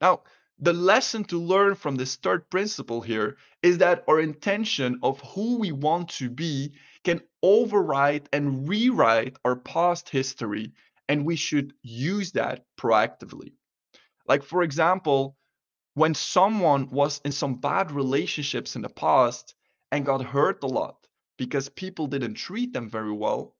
Now, 0.00 0.24
the 0.60 0.74
lesson 0.74 1.24
to 1.24 1.38
learn 1.40 1.74
from 1.74 1.96
this 1.96 2.16
third 2.16 2.48
principle 2.50 3.00
here 3.00 3.38
is 3.62 3.78
that 3.78 4.04
our 4.06 4.20
intention 4.20 4.98
of 5.02 5.20
who 5.20 5.58
we 5.58 5.72
want 5.72 6.10
to 6.10 6.28
be 6.28 6.74
can 7.02 7.22
override 7.42 8.28
and 8.32 8.68
rewrite 8.68 9.38
our 9.44 9.56
past 9.56 10.10
history, 10.10 10.72
and 11.08 11.24
we 11.24 11.36
should 11.36 11.72
use 11.82 12.32
that 12.32 12.64
proactively. 12.78 13.52
Like, 14.26 14.42
for 14.42 14.62
example, 14.62 15.36
when 15.94 16.14
someone 16.14 16.90
was 16.90 17.20
in 17.24 17.32
some 17.32 17.54
bad 17.54 17.90
relationships 17.90 18.76
in 18.76 18.82
the 18.82 18.90
past 18.90 19.54
and 19.90 20.04
got 20.04 20.22
hurt 20.22 20.62
a 20.62 20.66
lot 20.66 21.06
because 21.38 21.70
people 21.70 22.06
didn't 22.06 22.34
treat 22.34 22.74
them 22.74 22.90
very 22.90 23.12
well, 23.12 23.56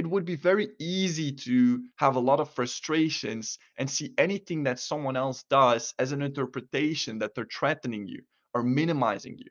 it 0.00 0.06
would 0.06 0.24
be 0.24 0.36
very 0.36 0.70
easy 0.78 1.30
to 1.30 1.84
have 1.96 2.16
a 2.16 2.26
lot 2.30 2.40
of 2.40 2.48
frustrations 2.54 3.58
and 3.76 3.90
see 3.90 4.14
anything 4.16 4.62
that 4.62 4.80
someone 4.80 5.14
else 5.14 5.42
does 5.50 5.92
as 5.98 6.12
an 6.12 6.22
interpretation 6.22 7.18
that 7.18 7.34
they're 7.34 7.54
threatening 7.58 8.08
you 8.08 8.22
or 8.54 8.62
minimizing 8.62 9.36
you. 9.36 9.50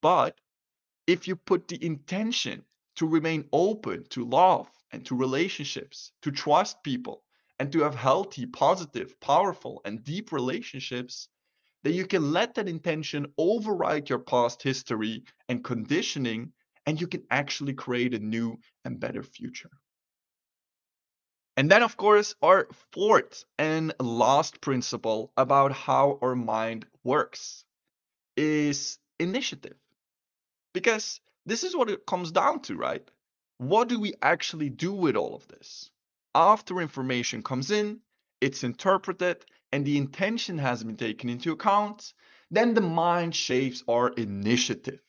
But 0.00 0.40
if 1.06 1.28
you 1.28 1.36
put 1.36 1.68
the 1.68 1.84
intention 1.84 2.64
to 2.96 3.06
remain 3.06 3.46
open 3.52 4.06
to 4.08 4.24
love 4.24 4.68
and 4.90 5.04
to 5.04 5.14
relationships, 5.14 6.12
to 6.22 6.30
trust 6.30 6.82
people, 6.82 7.22
and 7.58 7.70
to 7.70 7.80
have 7.82 7.94
healthy, 7.94 8.46
positive, 8.46 9.20
powerful, 9.20 9.82
and 9.84 10.02
deep 10.02 10.32
relationships, 10.32 11.28
then 11.82 11.92
you 11.92 12.06
can 12.06 12.32
let 12.32 12.54
that 12.54 12.70
intention 12.70 13.26
override 13.36 14.08
your 14.08 14.20
past 14.20 14.62
history 14.62 15.24
and 15.50 15.62
conditioning 15.62 16.54
and 16.86 17.00
you 17.00 17.06
can 17.06 17.22
actually 17.30 17.74
create 17.74 18.14
a 18.14 18.18
new 18.18 18.58
and 18.84 19.00
better 19.00 19.22
future. 19.22 19.70
And 21.56 21.70
then, 21.70 21.82
of 21.82 21.96
course, 21.96 22.34
our 22.42 22.66
fourth 22.92 23.44
and 23.58 23.94
last 24.00 24.60
principle 24.60 25.32
about 25.36 25.72
how 25.72 26.18
our 26.20 26.34
mind 26.34 26.86
works 27.04 27.64
is 28.36 28.98
initiative. 29.20 29.76
Because 30.72 31.20
this 31.46 31.62
is 31.62 31.76
what 31.76 31.90
it 31.90 32.06
comes 32.06 32.32
down 32.32 32.60
to, 32.62 32.76
right? 32.76 33.08
What 33.58 33.88
do 33.88 34.00
we 34.00 34.14
actually 34.20 34.68
do 34.68 34.92
with 34.92 35.14
all 35.14 35.36
of 35.36 35.46
this? 35.46 35.90
After 36.34 36.80
information 36.80 37.44
comes 37.44 37.70
in, 37.70 38.00
it's 38.40 38.64
interpreted, 38.64 39.44
and 39.70 39.84
the 39.84 39.96
intention 39.96 40.58
has 40.58 40.82
been 40.82 40.96
taken 40.96 41.30
into 41.30 41.52
account, 41.52 42.12
then 42.50 42.74
the 42.74 42.80
mind 42.80 43.36
shapes 43.36 43.84
our 43.88 44.08
initiative. 44.08 45.03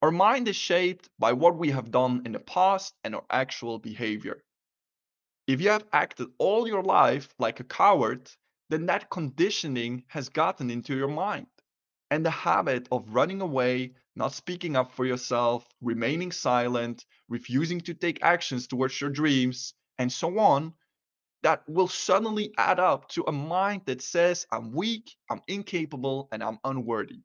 Our 0.00 0.12
mind 0.12 0.46
is 0.46 0.54
shaped 0.54 1.08
by 1.18 1.32
what 1.32 1.56
we 1.56 1.70
have 1.70 1.90
done 1.90 2.22
in 2.24 2.32
the 2.32 2.38
past 2.38 2.94
and 3.02 3.16
our 3.16 3.24
actual 3.30 3.80
behavior. 3.80 4.44
If 5.48 5.60
you 5.60 5.70
have 5.70 5.86
acted 5.92 6.28
all 6.38 6.68
your 6.68 6.84
life 6.84 7.34
like 7.38 7.58
a 7.58 7.64
coward, 7.64 8.30
then 8.70 8.86
that 8.86 9.10
conditioning 9.10 10.04
has 10.08 10.28
gotten 10.28 10.70
into 10.70 10.94
your 10.96 11.08
mind. 11.08 11.48
And 12.10 12.24
the 12.24 12.30
habit 12.30 12.86
of 12.92 13.08
running 13.10 13.40
away, 13.40 13.94
not 14.14 14.32
speaking 14.32 14.76
up 14.76 14.92
for 14.92 15.04
yourself, 15.04 15.66
remaining 15.80 16.30
silent, 16.30 17.04
refusing 17.28 17.80
to 17.80 17.94
take 17.94 18.22
actions 18.22 18.68
towards 18.68 19.00
your 19.00 19.10
dreams, 19.10 19.74
and 19.98 20.12
so 20.12 20.38
on, 20.38 20.74
that 21.42 21.68
will 21.68 21.88
suddenly 21.88 22.52
add 22.56 22.78
up 22.78 23.08
to 23.10 23.24
a 23.26 23.32
mind 23.32 23.82
that 23.86 24.02
says, 24.02 24.46
I'm 24.52 24.72
weak, 24.72 25.16
I'm 25.28 25.42
incapable, 25.48 26.28
and 26.30 26.42
I'm 26.42 26.58
unworthy. 26.64 27.20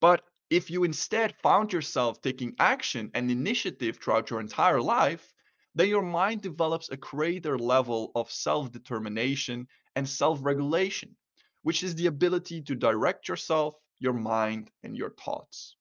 But 0.00 0.22
if 0.50 0.70
you 0.70 0.84
instead 0.84 1.34
found 1.36 1.72
yourself 1.72 2.20
taking 2.20 2.54
action 2.58 3.10
and 3.14 3.30
initiative 3.30 3.98
throughout 3.98 4.30
your 4.30 4.40
entire 4.40 4.80
life, 4.80 5.32
then 5.74 5.88
your 5.88 6.02
mind 6.02 6.42
develops 6.42 6.88
a 6.88 6.96
greater 6.96 7.58
level 7.58 8.12
of 8.14 8.30
self 8.30 8.70
determination 8.72 9.68
and 9.96 10.08
self 10.08 10.38
regulation, 10.42 11.16
which 11.62 11.82
is 11.82 11.94
the 11.94 12.06
ability 12.06 12.62
to 12.62 12.74
direct 12.74 13.28
yourself, 13.28 13.74
your 13.98 14.14
mind, 14.14 14.70
and 14.82 14.96
your 14.96 15.10
thoughts. 15.10 15.76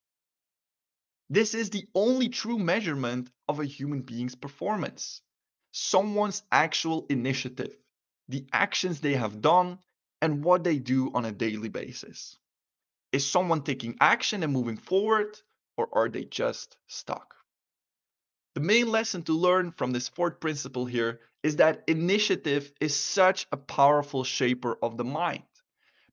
This 1.29 1.53
is 1.53 1.69
the 1.69 1.88
only 1.95 2.29
true 2.29 2.59
measurement 2.59 3.29
of 3.47 3.59
a 3.59 3.65
human 3.65 4.01
being's 4.01 4.36
performance 4.36 5.21
someone's 5.71 6.43
actual 6.51 7.05
initiative, 7.09 7.77
the 8.29 8.47
actions 8.51 9.00
they 9.00 9.13
have 9.13 9.41
done, 9.41 9.79
and 10.21 10.43
what 10.43 10.63
they 10.63 10.79
do 10.79 11.12
on 11.13 11.25
a 11.25 11.31
daily 11.31 11.69
basis. 11.69 12.38
Is 13.17 13.27
someone 13.27 13.63
taking 13.63 13.97
action 14.00 14.43
and 14.43 14.53
moving 14.53 14.77
forward, 14.77 15.41
or 15.75 15.89
are 15.91 16.07
they 16.07 16.24
just 16.24 16.77
stuck? 16.86 17.33
The 18.53 18.62
main 18.62 18.91
lesson 18.91 19.24
to 19.24 19.33
learn 19.33 19.71
from 19.71 19.91
this 19.91 20.07
fourth 20.07 20.39
principle 20.39 20.86
here 20.86 21.19
is 21.41 21.55
that 21.55 21.83
initiative 21.88 22.71
is 22.79 22.95
such 22.95 23.47
a 23.51 23.57
powerful 23.57 24.24
shaper 24.24 24.77
of 24.83 24.97
the 24.97 25.03
mind 25.03 25.50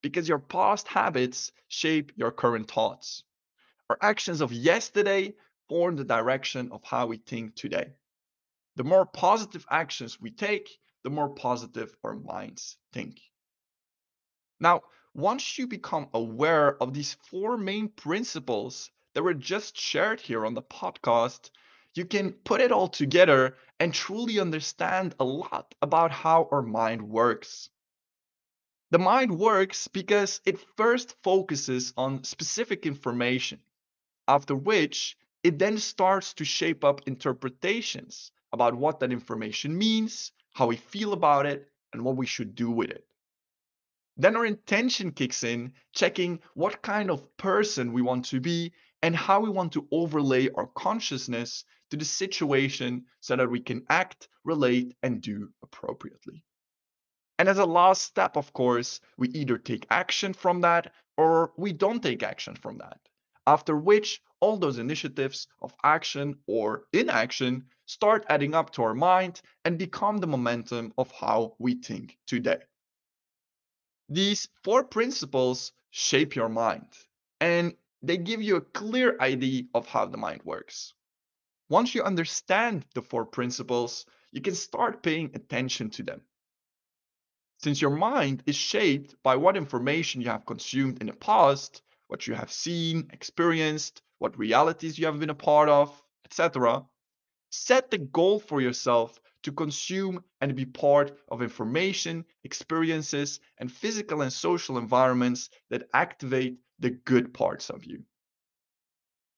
because 0.01 0.31
your 0.31 0.39
past 0.39 0.89
habits 0.89 1.53
shape 1.69 2.11
your 2.17 2.31
current 2.31 2.71
thoughts. 2.71 3.23
Our 3.91 3.99
actions 4.01 4.41
of 4.41 4.51
yesterday 4.51 5.35
form 5.69 5.97
the 5.97 6.05
direction 6.05 6.73
of 6.73 6.85
how 6.85 7.09
we 7.09 7.19
think 7.19 7.55
today. 7.55 7.93
The 8.77 8.85
more 8.85 9.05
positive 9.05 9.67
actions 9.71 10.19
we 10.19 10.31
take, 10.31 10.71
the 11.03 11.11
more 11.11 11.29
positive 11.29 11.95
our 12.03 12.15
minds 12.15 12.79
think. 12.95 13.21
Now, 14.59 14.85
once 15.15 15.59
you 15.59 15.69
become 15.69 16.09
aware 16.13 16.77
of 16.83 16.93
these 16.93 17.15
four 17.31 17.57
main 17.57 17.89
principles 17.89 18.91
that 19.13 19.23
were 19.23 19.35
just 19.35 19.79
shared 19.79 20.21
here 20.21 20.45
on 20.45 20.55
the 20.55 20.63
podcast, 20.63 21.51
you 21.95 22.05
can 22.05 22.33
put 22.33 22.61
it 22.61 22.73
all 22.73 22.89
together 22.89 23.57
and 23.79 23.95
truly 23.95 24.41
understand 24.41 25.15
a 25.21 25.25
lot 25.25 25.73
about 25.81 26.11
how 26.11 26.49
our 26.51 26.63
mind 26.63 27.01
works. 27.01 27.71
The 28.91 28.99
mind 28.99 29.39
works 29.39 29.87
because 29.87 30.41
it 30.45 30.59
first 30.77 31.15
focuses 31.23 31.93
on 31.97 32.25
specific 32.25 32.85
information, 32.85 33.61
after 34.27 34.57
which 34.57 35.17
it 35.45 35.61
then 35.61 35.79
starts 35.79 36.35
to 36.35 36.45
shape 36.45 36.83
up 36.85 37.07
interpretations 37.07 38.33
about 38.53 38.75
what 38.75 38.99
that 39.01 39.13
information 39.13 39.79
means, 39.79 40.33
how 40.55 40.67
we 40.67 40.77
feel 40.77 41.13
about 41.13 41.47
it, 41.47 41.69
and 41.93 42.05
what 42.05 42.17
we 42.17 42.27
should 42.27 42.57
do 42.57 42.71
with 42.71 42.91
it. 42.91 43.07
Then 44.17 44.37
our 44.37 44.47
intention 44.47 45.11
kicks 45.11 45.43
in, 45.43 45.73
checking 45.93 46.41
what 46.55 46.83
kind 46.83 47.11
of 47.11 47.37
person 47.37 47.93
we 47.93 48.03
want 48.03 48.27
to 48.27 48.41
be 48.41 48.73
and 49.03 49.17
how 49.17 49.41
we 49.41 49.51
want 49.51 49.73
to 49.73 49.89
overlay 49.91 50.49
our 50.51 50.69
consciousness 50.69 51.65
to 51.91 51.97
the 51.97 52.05
situation 52.05 53.05
so 53.21 53.37
that 53.37 53.51
we 53.51 53.61
can 53.61 53.85
act, 53.91 54.29
relate, 54.45 54.97
and 55.03 55.21
do 55.21 55.51
appropriately. 55.63 56.45
And 57.39 57.49
as 57.49 57.59
a 57.59 57.67
last 57.67 58.03
step, 58.03 58.37
of 58.37 58.53
course, 58.53 59.01
we 59.19 59.29
either 59.31 59.59
take 59.59 59.87
action 59.91 60.33
from 60.33 60.61
that 60.61 60.93
or 61.17 61.53
we 61.57 61.73
don't 61.73 62.03
take 62.03 62.23
action 62.23 62.55
from 62.55 62.79
that. 62.79 63.01
After 63.47 63.77
which, 63.77 64.23
all 64.41 64.57
those 64.57 64.79
initiatives 64.79 65.49
of 65.61 65.75
action 65.83 66.39
or 66.47 66.85
inaction 66.93 67.65
start 67.87 68.25
adding 68.29 68.55
up 68.55 68.71
to 68.71 68.83
our 68.83 68.95
mind 68.95 69.41
and 69.65 69.77
become 69.77 70.19
the 70.19 70.27
momentum 70.27 70.93
of 70.97 71.11
how 71.11 71.57
we 71.59 71.75
think 71.75 72.17
today. 72.27 72.63
These 74.09 74.49
four 74.63 74.85
principles 74.85 75.73
shape 75.91 76.37
your 76.37 76.49
mind 76.49 76.87
and 77.41 77.75
they 78.03 78.19
give 78.19 78.43
you 78.43 78.57
a 78.57 78.61
clear 78.61 79.17
idea 79.21 79.65
of 79.75 79.87
how 79.87 80.07
the 80.07 80.19
mind 80.19 80.43
works. 80.45 80.93
Once 81.71 81.95
you 81.95 82.03
understand 82.03 82.85
the 82.95 83.03
four 83.03 83.25
principles, 83.25 84.05
you 84.31 84.43
can 84.43 84.55
start 84.55 85.03
paying 85.03 85.31
attention 85.35 85.89
to 85.91 86.03
them. 86.03 86.21
Since 87.59 87.81
your 87.81 87.97
mind 87.97 88.43
is 88.47 88.57
shaped 88.57 89.15
by 89.23 89.37
what 89.37 89.57
information 89.57 90.21
you 90.21 90.29
have 90.29 90.45
consumed 90.45 91.01
in 91.01 91.07
the 91.07 91.15
past, 91.15 91.81
what 92.09 92.27
you 92.27 92.35
have 92.35 92.53
seen, 92.53 93.09
experienced, 93.13 94.03
what 94.19 94.39
realities 94.39 94.99
you 94.99 95.07
have 95.07 95.19
been 95.19 95.31
a 95.31 95.35
part 95.35 95.71
of, 95.71 96.03
etc., 96.27 96.85
set 97.51 97.91
the 97.91 97.99
goal 97.99 98.39
for 98.39 98.61
yourself 98.61 99.19
to 99.45 99.53
consume 99.53 100.25
and 100.41 100.57
be 100.57 100.65
part 100.65 101.17
of 101.29 101.43
information, 101.43 102.25
experiences, 102.43 103.41
and 103.59 103.71
physical 103.71 104.23
and 104.23 104.33
social 104.33 104.79
environments 104.79 105.51
that 105.71 105.89
activate 105.95 106.59
the 106.79 106.91
good 106.91 107.33
parts 107.33 107.71
of 107.71 107.85
you. 107.85 108.03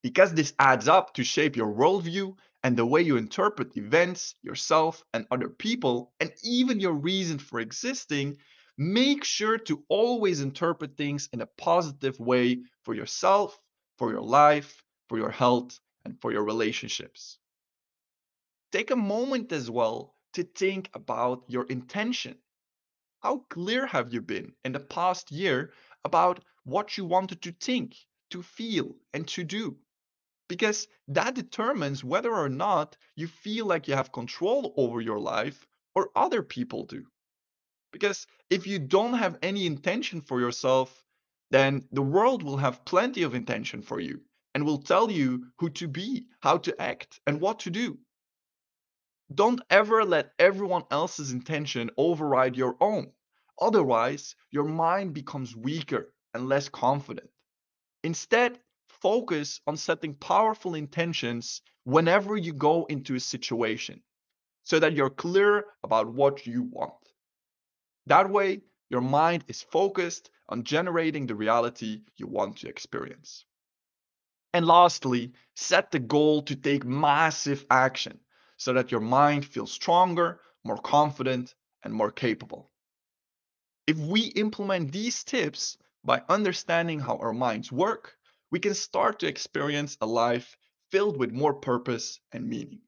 Because 0.02 0.32
this 0.32 0.54
adds 0.58 0.88
up 0.88 1.14
to 1.14 1.24
shape 1.24 1.56
your 1.56 1.72
worldview 1.72 2.36
and 2.62 2.76
the 2.76 2.86
way 2.86 3.02
you 3.02 3.16
interpret 3.16 3.76
events, 3.76 4.34
yourself, 4.42 5.04
and 5.12 5.26
other 5.30 5.48
people, 5.48 6.12
and 6.20 6.32
even 6.42 6.80
your 6.80 6.94
reason 6.94 7.38
for 7.38 7.60
existing, 7.60 8.36
make 8.78 9.24
sure 9.24 9.58
to 9.58 9.84
always 9.88 10.40
interpret 10.40 10.96
things 10.96 11.28
in 11.32 11.40
a 11.40 11.46
positive 11.46 12.18
way 12.20 12.62
for 12.84 12.94
yourself, 12.94 13.58
for 13.98 14.10
your 14.12 14.22
life, 14.22 14.82
for 15.08 15.18
your 15.18 15.30
health, 15.30 15.78
and 16.04 16.20
for 16.20 16.32
your 16.32 16.44
relationships 16.44 17.38
take 18.72 18.90
a 18.90 18.96
moment 18.96 19.52
as 19.52 19.70
well 19.70 20.14
to 20.34 20.42
think 20.42 20.90
about 20.94 21.44
your 21.48 21.64
intention. 21.64 22.38
How 23.20 23.38
clear 23.48 23.86
have 23.86 24.12
you 24.12 24.20
been 24.20 24.52
in 24.64 24.72
the 24.72 24.80
past 24.80 25.32
year 25.32 25.72
about 26.04 26.44
what 26.64 26.96
you 26.96 27.04
wanted 27.04 27.42
to 27.42 27.52
think, 27.52 27.96
to 28.30 28.42
feel, 28.42 28.96
and 29.14 29.26
to 29.28 29.44
do? 29.44 29.78
Because 30.48 30.86
that 31.08 31.34
determines 31.34 32.04
whether 32.04 32.32
or 32.32 32.48
not 32.48 32.96
you 33.16 33.26
feel 33.26 33.66
like 33.66 33.88
you 33.88 33.94
have 33.94 34.12
control 34.12 34.74
over 34.76 35.00
your 35.00 35.18
life 35.18 35.66
or 35.94 36.10
other 36.14 36.42
people 36.42 36.84
do. 36.84 37.06
Because 37.92 38.26
if 38.50 38.66
you 38.66 38.78
don't 38.78 39.14
have 39.14 39.38
any 39.42 39.66
intention 39.66 40.20
for 40.20 40.40
yourself, 40.40 41.02
then 41.50 41.88
the 41.92 42.02
world 42.02 42.42
will 42.42 42.58
have 42.58 42.84
plenty 42.84 43.22
of 43.22 43.34
intention 43.34 43.80
for 43.82 44.00
you 44.00 44.20
and 44.54 44.64
will 44.64 44.82
tell 44.82 45.10
you 45.10 45.46
who 45.58 45.70
to 45.70 45.88
be, 45.88 46.26
how 46.40 46.58
to 46.58 46.80
act, 46.80 47.20
and 47.26 47.40
what 47.40 47.60
to 47.60 47.70
do. 47.70 47.98
Don't 49.34 49.60
ever 49.70 50.04
let 50.04 50.34
everyone 50.38 50.84
else's 50.90 51.32
intention 51.32 51.90
override 51.96 52.56
your 52.56 52.76
own. 52.80 53.12
Otherwise, 53.60 54.36
your 54.50 54.64
mind 54.64 55.14
becomes 55.14 55.56
weaker 55.56 56.12
and 56.32 56.48
less 56.48 56.68
confident. 56.68 57.30
Instead, 58.04 58.60
focus 58.88 59.60
on 59.66 59.76
setting 59.76 60.14
powerful 60.14 60.74
intentions 60.76 61.60
whenever 61.84 62.36
you 62.36 62.52
go 62.52 62.84
into 62.84 63.16
a 63.16 63.20
situation 63.20 64.00
so 64.62 64.78
that 64.78 64.92
you're 64.92 65.10
clear 65.10 65.64
about 65.82 66.06
what 66.12 66.46
you 66.46 66.62
want. 66.62 66.94
That 68.06 68.30
way, 68.30 68.62
your 68.90 69.00
mind 69.00 69.44
is 69.48 69.62
focused 69.62 70.30
on 70.48 70.62
generating 70.62 71.26
the 71.26 71.34
reality 71.34 72.02
you 72.16 72.28
want 72.28 72.58
to 72.58 72.68
experience. 72.68 73.44
And 74.52 74.66
lastly, 74.66 75.32
set 75.56 75.90
the 75.90 75.98
goal 75.98 76.42
to 76.42 76.54
take 76.54 76.84
massive 76.84 77.66
action 77.70 78.20
so 78.56 78.72
that 78.72 78.90
your 78.90 79.00
mind 79.00 79.44
feels 79.44 79.72
stronger, 79.72 80.40
more 80.64 80.78
confident, 80.78 81.54
and 81.82 81.92
more 81.92 82.10
capable. 82.10 82.70
If 83.86 83.96
we 83.98 84.22
implement 84.22 84.92
these 84.92 85.22
tips 85.22 85.78
by 86.04 86.22
understanding 86.28 87.00
how 87.00 87.16
our 87.18 87.32
minds 87.32 87.70
work, 87.70 88.16
we 88.50 88.58
can 88.58 88.74
start 88.74 89.20
to 89.20 89.28
experience 89.28 89.96
a 90.00 90.06
life 90.06 90.56
filled 90.90 91.16
with 91.16 91.32
more 91.32 91.54
purpose 91.54 92.20
and 92.32 92.48
meaning. 92.48 92.80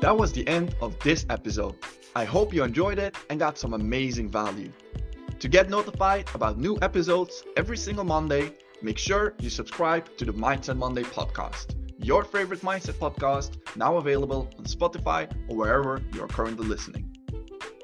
That 0.00 0.16
was 0.16 0.32
the 0.32 0.46
end 0.46 0.76
of 0.80 0.98
this 1.00 1.26
episode. 1.30 1.76
I 2.14 2.24
hope 2.24 2.52
you 2.54 2.62
enjoyed 2.62 2.98
it 2.98 3.16
and 3.30 3.40
got 3.40 3.58
some 3.58 3.74
amazing 3.74 4.28
value. 4.28 4.72
To 5.40 5.48
get 5.48 5.68
notified 5.68 6.28
about 6.34 6.58
new 6.58 6.78
episodes 6.82 7.42
every 7.56 7.76
single 7.76 8.04
Monday, 8.04 8.52
make 8.82 8.98
sure 8.98 9.34
you 9.40 9.50
subscribe 9.50 10.16
to 10.16 10.24
the 10.24 10.32
Mindset 10.32 10.76
Monday 10.76 11.02
podcast, 11.02 11.74
your 11.98 12.24
favorite 12.24 12.60
mindset 12.60 12.94
podcast, 12.94 13.56
now 13.76 13.96
available 13.96 14.50
on 14.58 14.64
Spotify 14.64 15.30
or 15.48 15.56
wherever 15.56 16.02
you 16.12 16.22
are 16.22 16.28
currently 16.28 16.66
listening. 16.66 17.10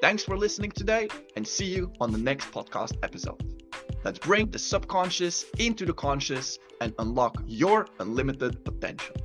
Thanks 0.01 0.23
for 0.23 0.37
listening 0.37 0.71
today 0.71 1.07
and 1.35 1.47
see 1.47 1.65
you 1.65 1.91
on 1.99 2.11
the 2.11 2.17
next 2.17 2.51
podcast 2.51 2.97
episode. 3.03 3.41
Let's 4.03 4.19
bring 4.19 4.51
the 4.51 4.59
subconscious 4.59 5.45
into 5.59 5.85
the 5.85 5.93
conscious 5.93 6.59
and 6.81 6.93
unlock 6.99 7.41
your 7.47 7.87
unlimited 7.99 8.65
potential. 8.65 9.15